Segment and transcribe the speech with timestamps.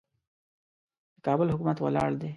[1.15, 2.29] د کابل حکومت ولاړ دی.